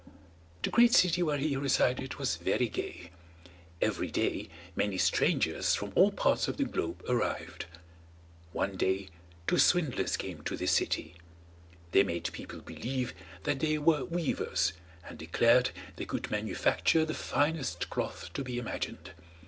[0.63, 3.11] The great city where he resided was very gay;
[3.83, 7.67] every day many strangers from all parts of the globe arrived.
[8.51, 9.09] One day
[9.45, 11.17] two swindlers came to this city;
[11.91, 14.73] they made people believe that they were weavers,
[15.07, 19.11] and declared they could manufacture the finest cloth to be imagined.